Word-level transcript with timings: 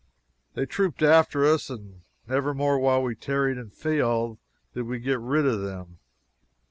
They 0.55 0.65
trooped 0.65 1.03
after 1.03 1.45
us, 1.45 1.69
and 1.69 2.01
never 2.27 2.55
more 2.55 2.79
while 2.79 3.03
we 3.03 3.13
tarried 3.13 3.59
in 3.59 3.69
Fayal 3.69 4.39
did 4.73 4.87
we 4.87 4.97
get 4.97 5.19
rid 5.19 5.45
of 5.45 5.61
them. 5.61 5.99